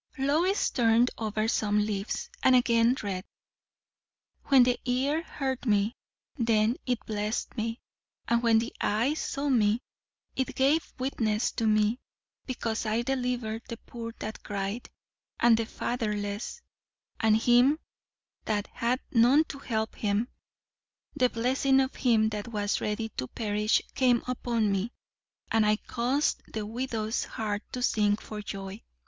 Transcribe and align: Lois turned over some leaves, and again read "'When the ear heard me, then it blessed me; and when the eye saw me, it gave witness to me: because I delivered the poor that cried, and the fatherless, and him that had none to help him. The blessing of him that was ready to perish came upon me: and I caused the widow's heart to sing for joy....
Lois 0.17 0.71
turned 0.71 1.11
over 1.19 1.47
some 1.47 1.77
leaves, 1.85 2.31
and 2.41 2.55
again 2.55 2.97
read 3.03 3.23
"'When 4.45 4.63
the 4.63 4.79
ear 4.83 5.21
heard 5.21 5.63
me, 5.67 5.95
then 6.37 6.77
it 6.87 7.05
blessed 7.05 7.55
me; 7.55 7.81
and 8.27 8.41
when 8.41 8.57
the 8.57 8.73
eye 8.81 9.13
saw 9.13 9.47
me, 9.47 9.79
it 10.35 10.55
gave 10.55 10.91
witness 10.97 11.51
to 11.51 11.67
me: 11.67 11.99
because 12.47 12.87
I 12.87 13.03
delivered 13.03 13.61
the 13.67 13.77
poor 13.77 14.11
that 14.17 14.41
cried, 14.41 14.89
and 15.39 15.55
the 15.55 15.67
fatherless, 15.67 16.63
and 17.19 17.37
him 17.37 17.77
that 18.45 18.65
had 18.73 19.01
none 19.11 19.43
to 19.49 19.59
help 19.59 19.93
him. 19.93 20.29
The 21.15 21.29
blessing 21.29 21.79
of 21.79 21.93
him 21.93 22.29
that 22.29 22.47
was 22.47 22.81
ready 22.81 23.09
to 23.17 23.27
perish 23.27 23.83
came 23.93 24.23
upon 24.25 24.71
me: 24.71 24.93
and 25.51 25.63
I 25.63 25.75
caused 25.75 26.41
the 26.51 26.65
widow's 26.65 27.23
heart 27.25 27.61
to 27.73 27.83
sing 27.83 28.15
for 28.17 28.41
joy.... 28.41 28.81